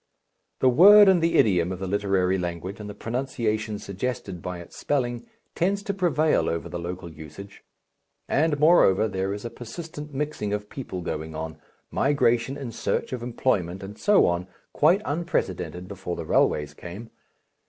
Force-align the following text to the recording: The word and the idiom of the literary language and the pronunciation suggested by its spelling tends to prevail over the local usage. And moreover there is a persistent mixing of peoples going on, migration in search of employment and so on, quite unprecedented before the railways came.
The 0.61 0.69
word 0.69 1.07
and 1.07 1.21
the 1.21 1.35
idiom 1.37 1.71
of 1.71 1.77
the 1.77 1.85
literary 1.85 2.39
language 2.39 2.79
and 2.79 2.89
the 2.89 2.95
pronunciation 2.95 3.77
suggested 3.77 4.41
by 4.41 4.57
its 4.59 4.75
spelling 4.75 5.27
tends 5.53 5.83
to 5.83 5.93
prevail 5.93 6.49
over 6.49 6.67
the 6.67 6.79
local 6.79 7.07
usage. 7.13 7.63
And 8.27 8.59
moreover 8.59 9.07
there 9.07 9.31
is 9.31 9.45
a 9.45 9.51
persistent 9.51 10.11
mixing 10.11 10.53
of 10.53 10.71
peoples 10.71 11.05
going 11.05 11.35
on, 11.35 11.59
migration 11.91 12.57
in 12.57 12.71
search 12.71 13.13
of 13.13 13.21
employment 13.21 13.83
and 13.83 13.95
so 13.95 14.25
on, 14.25 14.47
quite 14.73 15.03
unprecedented 15.05 15.87
before 15.87 16.15
the 16.15 16.25
railways 16.25 16.73
came. 16.73 17.11